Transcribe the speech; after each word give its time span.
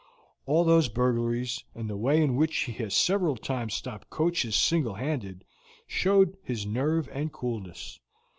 All 0.47 0.63
those 0.63 0.89
burglaries, 0.89 1.63
and 1.75 1.87
the 1.87 1.95
way 1.95 2.23
in 2.23 2.35
which 2.35 2.57
he 2.61 2.71
has 2.83 2.95
several 2.95 3.37
times 3.37 3.75
stopped 3.75 4.09
coaches 4.09 4.55
single 4.55 4.95
handed, 4.95 5.43
show 5.85 6.25
his 6.41 6.65
nerve 6.65 7.07
and 7.11 7.31
coolness. 7.31 7.99